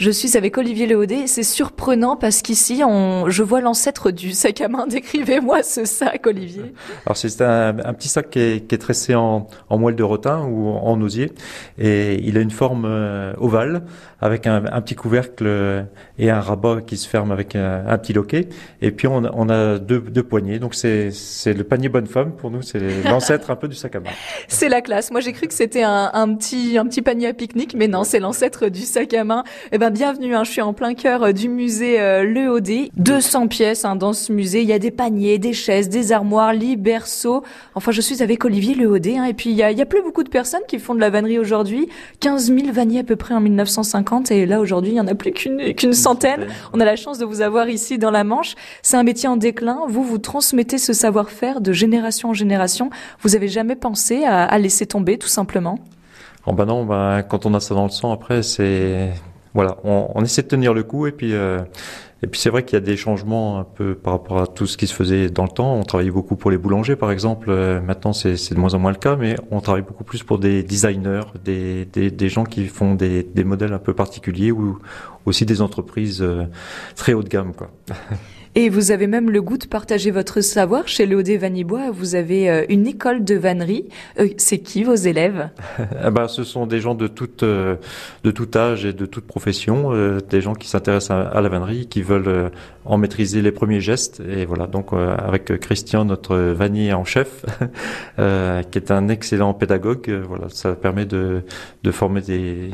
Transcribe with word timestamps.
Je 0.00 0.10
suis 0.10 0.38
avec 0.38 0.56
Olivier 0.56 0.86
Léodé. 0.86 1.26
C'est 1.26 1.42
surprenant 1.42 2.16
parce 2.16 2.40
qu'ici, 2.40 2.80
on, 2.82 3.28
je 3.28 3.42
vois 3.42 3.60
l'ancêtre 3.60 4.10
du 4.10 4.32
sac 4.32 4.62
à 4.62 4.68
main. 4.68 4.86
Décrivez-moi 4.88 5.62
ce 5.62 5.84
sac, 5.84 6.26
Olivier. 6.26 6.72
Alors 7.04 7.18
c'est 7.18 7.42
un, 7.42 7.78
un, 7.84 7.92
petit 7.92 8.08
sac 8.08 8.30
qui 8.30 8.38
est, 8.38 8.66
qui 8.66 8.74
est 8.74 8.78
tressé 8.78 9.14
en, 9.14 9.46
en, 9.68 9.78
moelle 9.78 9.96
de 9.96 10.02
rotin 10.02 10.46
ou 10.46 10.70
en 10.70 10.98
osier, 11.02 11.32
et 11.78 12.14
il 12.26 12.38
a 12.38 12.40
une 12.40 12.50
forme 12.50 12.86
euh, 12.86 13.34
ovale 13.36 13.82
avec 14.22 14.46
un, 14.46 14.64
un, 14.72 14.80
petit 14.80 14.94
couvercle 14.94 15.86
et 16.18 16.30
un 16.30 16.40
rabat 16.40 16.80
qui 16.80 16.96
se 16.96 17.06
ferme 17.06 17.30
avec 17.30 17.54
un, 17.54 17.84
un 17.86 17.98
petit 17.98 18.14
loquet. 18.14 18.48
Et 18.80 18.92
puis 18.92 19.06
on, 19.06 19.22
on 19.34 19.48
a 19.50 19.78
deux, 19.78 20.00
deux 20.00 20.22
poignées. 20.22 20.58
Donc 20.58 20.74
c'est 20.74 21.10
le 21.46 21.62
panier 21.62 21.90
bonne 21.90 22.06
femme 22.06 22.32
pour 22.32 22.50
nous. 22.50 22.62
C'est 22.62 23.02
l'ancêtre 23.04 23.50
un 23.50 23.56
peu 23.56 23.68
du 23.68 23.76
sac 23.76 23.96
à 23.96 24.00
main. 24.00 24.10
C'est 24.48 24.70
la 24.70 24.80
classe. 24.80 25.10
Moi 25.10 25.20
j'ai 25.20 25.32
cru 25.32 25.46
que 25.46 25.54
c'était 25.54 25.82
un, 25.82 26.10
un, 26.14 26.34
petit 26.34 26.78
un 26.78 26.86
petit 26.86 27.02
panier 27.02 27.28
à 27.28 27.34
pique-nique, 27.34 27.74
mais 27.74 27.88
non, 27.88 28.04
c'est 28.04 28.20
l'ancêtre 28.20 28.68
du 28.68 28.80
sac 28.80 29.12
à 29.12 29.24
main. 29.24 29.44
Eh 29.72 29.78
ben 29.78 29.89
bienvenue. 29.90 30.34
Hein, 30.34 30.44
je 30.44 30.50
suis 30.50 30.62
en 30.62 30.72
plein 30.72 30.94
cœur 30.94 31.22
euh, 31.24 31.32
du 31.32 31.48
musée 31.48 32.00
euh, 32.00 32.22
Le 32.22 32.48
Haudé. 32.48 32.90
200 32.96 33.48
pièces 33.48 33.84
hein, 33.84 33.96
dans 33.96 34.12
ce 34.12 34.32
musée. 34.32 34.62
Il 34.62 34.68
y 34.68 34.72
a 34.72 34.78
des 34.78 34.90
paniers, 34.90 35.38
des 35.38 35.52
chaises, 35.52 35.88
des 35.88 36.12
armoires, 36.12 36.52
lits, 36.52 36.76
berceaux. 36.76 37.42
Enfin, 37.74 37.90
je 37.90 38.00
suis 38.00 38.22
avec 38.22 38.44
Olivier 38.44 38.74
Le 38.74 38.88
Haudé. 38.88 39.18
Hein, 39.18 39.24
et 39.24 39.34
puis 39.34 39.50
il 39.50 39.56
y 39.56 39.62
a, 39.62 39.72
y 39.72 39.82
a 39.82 39.86
plus 39.86 40.02
beaucoup 40.02 40.22
de 40.22 40.28
personnes 40.28 40.62
qui 40.68 40.78
font 40.78 40.94
de 40.94 41.00
la 41.00 41.10
vannerie 41.10 41.38
aujourd'hui. 41.38 41.88
15 42.20 42.46
000 42.46 42.72
vanniers 42.72 43.00
à 43.00 43.04
peu 43.04 43.16
près 43.16 43.34
en 43.34 43.40
1950. 43.40 44.30
Et 44.30 44.46
là 44.46 44.60
aujourd'hui, 44.60 44.92
il 44.92 44.96
y 44.96 45.00
en 45.00 45.08
a 45.08 45.14
plus 45.14 45.32
qu'une 45.32 45.74
qu'une 45.74 45.92
centaine. 45.92 46.46
On 46.72 46.80
a 46.80 46.84
la 46.84 46.96
chance 46.96 47.18
de 47.18 47.24
vous 47.24 47.40
avoir 47.40 47.68
ici 47.68 47.98
dans 47.98 48.10
la 48.10 48.22
Manche. 48.22 48.54
C'est 48.82 48.96
un 48.96 49.02
métier 49.02 49.28
en 49.28 49.36
déclin. 49.36 49.80
Vous 49.88 50.04
vous 50.04 50.18
transmettez 50.18 50.78
ce 50.78 50.92
savoir-faire 50.92 51.60
de 51.60 51.72
génération 51.72 52.30
en 52.30 52.34
génération. 52.34 52.90
Vous 53.22 53.34
avez 53.34 53.48
jamais 53.48 53.76
pensé 53.76 54.24
à, 54.24 54.44
à 54.44 54.58
laisser 54.58 54.86
tomber 54.86 55.18
tout 55.18 55.28
simplement? 55.28 55.78
Oh 56.46 56.52
bah 56.52 56.64
non, 56.64 56.84
bah, 56.86 57.22
quand 57.22 57.44
on 57.44 57.52
a 57.52 57.60
ça 57.60 57.74
dans 57.74 57.84
le 57.84 57.90
sang, 57.90 58.12
après, 58.12 58.42
c'est 58.42 59.12
voilà, 59.54 59.78
on, 59.84 60.10
on, 60.14 60.22
essaie 60.22 60.42
de 60.42 60.48
tenir 60.48 60.74
le 60.74 60.82
coup 60.82 61.06
et 61.06 61.12
puis 61.12 61.34
euh, 61.34 61.60
et 62.22 62.26
puis 62.26 62.38
c'est 62.38 62.50
vrai 62.50 62.64
qu'il 62.64 62.74
y 62.74 62.76
a 62.76 62.84
des 62.84 62.96
changements 62.96 63.58
un 63.58 63.64
peu 63.64 63.94
par 63.94 64.12
rapport 64.12 64.40
à 64.40 64.46
tout 64.46 64.66
ce 64.66 64.76
qui 64.76 64.86
se 64.86 64.94
faisait 64.94 65.30
dans 65.30 65.44
le 65.44 65.48
temps. 65.48 65.74
On 65.74 65.84
travaillait 65.84 66.10
beaucoup 66.10 66.36
pour 66.36 66.50
les 66.50 66.58
boulangers, 66.58 66.96
par 66.96 67.10
exemple. 67.10 67.48
Euh, 67.48 67.80
maintenant, 67.80 68.12
c'est 68.12 68.34
de 68.52 68.58
moins 68.58 68.74
en 68.74 68.78
moins 68.78 68.90
le 68.90 68.98
cas, 68.98 69.16
mais 69.16 69.36
on 69.50 69.60
travaille 69.60 69.82
beaucoup 69.82 70.04
plus 70.04 70.22
pour 70.22 70.38
des 70.38 70.62
designers, 70.62 71.22
des, 71.42 71.86
des, 71.86 72.10
des 72.10 72.28
gens 72.28 72.44
qui 72.44 72.66
font 72.66 72.94
des, 72.94 73.22
des 73.22 73.44
modèles 73.44 73.72
un 73.72 73.78
peu 73.78 73.94
particuliers 73.94 74.52
ou 74.52 74.78
aussi 75.24 75.46
des 75.46 75.62
entreprises 75.62 76.20
euh, 76.20 76.44
très 76.94 77.14
haut 77.14 77.22
de 77.22 77.28
gamme, 77.28 77.54
quoi. 77.54 77.70
Et 78.56 78.68
vous 78.68 78.90
avez 78.90 79.06
même 79.06 79.30
le 79.30 79.40
goût 79.40 79.58
de 79.58 79.66
partager 79.66 80.10
votre 80.10 80.40
savoir 80.40 80.88
chez 80.88 81.06
Léodé 81.06 81.38
Vanibois. 81.38 81.92
Vous 81.92 82.16
avez 82.16 82.50
euh, 82.50 82.64
une 82.68 82.88
école 82.88 83.22
de 83.22 83.36
vannerie. 83.36 83.88
Euh, 84.18 84.28
c'est 84.38 84.58
qui 84.58 84.82
vos 84.82 84.94
élèves? 84.94 85.50
Eh 86.04 86.10
ben, 86.10 86.26
Ce 86.26 86.42
sont 86.42 86.66
des 86.66 86.80
gens 86.80 86.94
de, 86.96 87.06
toute, 87.06 87.44
euh, 87.44 87.76
de 88.24 88.30
tout 88.32 88.48
âge 88.56 88.84
et 88.84 88.92
de 88.92 89.06
toute 89.06 89.24
profession, 89.24 89.92
des 90.28 90.40
gens 90.40 90.54
qui 90.54 90.66
s'intéressent 90.66 91.10
à, 91.32 91.40
la 91.40 91.48
vannerie, 91.48 91.86
qui 91.86 92.02
veulent 92.02 92.50
en 92.84 92.98
maîtriser 92.98 93.42
les 93.42 93.52
premiers 93.52 93.80
gestes. 93.80 94.20
Et 94.20 94.46
voilà, 94.46 94.66
donc 94.66 94.92
avec 94.92 95.58
Christian, 95.60 96.04
notre 96.04 96.36
vannier 96.36 96.92
en 96.92 97.04
chef, 97.04 97.44
qui 98.16 98.78
est 98.78 98.90
un 98.90 99.08
excellent 99.08 99.54
pédagogue, 99.54 100.10
voilà, 100.26 100.48
ça 100.48 100.74
permet 100.74 101.06
de, 101.06 101.42
de 101.82 101.90
former 101.90 102.20
des, 102.20 102.70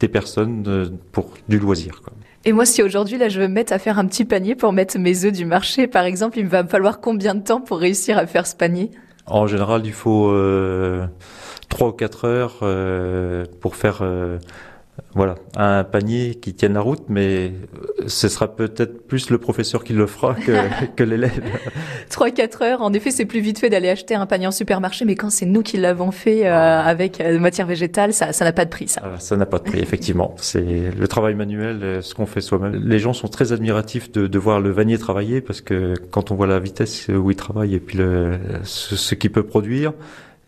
des 0.00 0.08
personnes 0.08 0.98
pour 1.12 1.34
du 1.48 1.58
loisir. 1.58 2.02
Quoi. 2.02 2.12
Et 2.44 2.52
moi, 2.52 2.64
si 2.64 2.82
aujourd'hui, 2.82 3.18
là, 3.18 3.28
je 3.28 3.40
veux 3.40 3.48
me 3.48 3.52
mettre 3.52 3.72
à 3.72 3.78
faire 3.78 3.98
un 3.98 4.06
petit 4.06 4.24
panier 4.24 4.54
pour 4.54 4.72
mettre 4.72 4.98
mes 4.98 5.24
œufs 5.24 5.32
du 5.32 5.44
marché, 5.44 5.86
par 5.86 6.04
exemple, 6.04 6.38
il 6.38 6.46
va 6.46 6.62
me 6.62 6.68
falloir 6.68 7.00
combien 7.00 7.34
de 7.34 7.42
temps 7.42 7.60
pour 7.60 7.78
réussir 7.78 8.16
à 8.16 8.26
faire 8.26 8.46
ce 8.46 8.54
panier? 8.54 8.90
En 9.26 9.46
général, 9.46 9.82
il 9.84 9.92
faut 9.92 10.30
euh, 10.30 11.06
3 11.68 11.88
ou 11.88 11.92
4 11.92 12.24
heures 12.24 12.58
euh, 12.62 13.44
pour 13.60 13.76
faire 13.76 13.98
euh, 14.02 14.38
voilà, 15.18 15.34
un 15.56 15.82
panier 15.82 16.36
qui 16.36 16.54
tienne 16.54 16.74
la 16.74 16.80
route, 16.80 17.02
mais 17.08 17.52
ce 18.06 18.28
sera 18.28 18.54
peut-être 18.54 19.04
plus 19.08 19.30
le 19.30 19.38
professeur 19.38 19.82
qui 19.82 19.92
le 19.92 20.06
fera 20.06 20.34
que, 20.34 20.52
que 20.96 21.02
l'élève. 21.02 21.42
3-4 22.08 22.62
heures, 22.62 22.82
en 22.82 22.92
effet, 22.92 23.10
c'est 23.10 23.24
plus 23.24 23.40
vite 23.40 23.58
fait 23.58 23.68
d'aller 23.68 23.88
acheter 23.88 24.14
un 24.14 24.26
panier 24.26 24.46
en 24.46 24.52
supermarché, 24.52 25.04
mais 25.04 25.16
quand 25.16 25.30
c'est 25.30 25.44
nous 25.44 25.62
qui 25.62 25.76
l'avons 25.76 26.12
fait 26.12 26.46
euh, 26.46 26.80
avec 26.80 27.20
euh, 27.20 27.40
matière 27.40 27.66
végétale, 27.66 28.12
ça 28.12 28.30
n'a 28.32 28.52
pas 28.52 28.64
de 28.64 28.70
prix, 28.70 28.86
ça. 28.86 29.02
ça 29.18 29.36
n'a 29.36 29.44
pas 29.44 29.58
de 29.58 29.64
prix, 29.64 29.80
effectivement. 29.80 30.36
C'est 30.36 30.92
le 30.96 31.08
travail 31.08 31.34
manuel, 31.34 31.80
euh, 31.82 32.00
ce 32.00 32.14
qu'on 32.14 32.26
fait 32.26 32.40
soi-même. 32.40 32.80
Les 32.84 33.00
gens 33.00 33.12
sont 33.12 33.26
très 33.26 33.52
admiratifs 33.52 34.12
de, 34.12 34.28
de 34.28 34.38
voir 34.38 34.60
le 34.60 34.70
vannier 34.70 34.98
travailler, 34.98 35.40
parce 35.40 35.60
que 35.60 35.94
quand 36.12 36.30
on 36.30 36.36
voit 36.36 36.46
la 36.46 36.60
vitesse 36.60 37.08
où 37.08 37.28
il 37.32 37.36
travaille 37.36 37.74
et 37.74 37.80
puis 37.80 37.98
le, 37.98 38.38
ce, 38.62 38.94
ce 38.94 39.16
qu'il 39.16 39.32
peut 39.32 39.42
produire, 39.42 39.94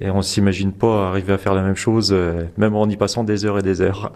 et 0.00 0.10
on 0.10 0.22
s'imagine 0.22 0.72
pas 0.72 1.08
arriver 1.08 1.32
à 1.32 1.38
faire 1.38 1.54
la 1.54 1.62
même 1.62 1.74
chose, 1.74 2.14
même 2.56 2.76
en 2.76 2.88
y 2.88 2.96
passant 2.96 3.24
des 3.24 3.44
heures 3.44 3.58
et 3.58 3.62
des 3.62 3.80
heures. 3.80 4.12